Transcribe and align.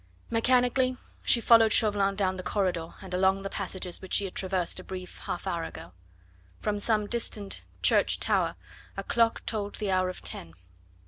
Mechanically 0.31 0.97
she 1.21 1.39
followed 1.39 1.71
Chauvelin 1.71 2.15
down 2.15 2.35
the 2.35 2.41
corridor 2.41 2.95
and 3.03 3.13
along 3.13 3.43
the 3.43 3.51
passages 3.51 4.01
which 4.01 4.15
she 4.15 4.25
had 4.25 4.33
traversed 4.33 4.79
a 4.79 4.83
brief 4.83 5.19
half 5.19 5.45
hour 5.45 5.63
ago. 5.63 5.91
From 6.59 6.79
some 6.79 7.05
distant 7.05 7.61
church 7.83 8.19
tower 8.19 8.55
a 8.97 9.03
clock 9.03 9.45
tolled 9.45 9.75
the 9.75 9.91
hour 9.91 10.09
of 10.09 10.23
ten. 10.23 10.55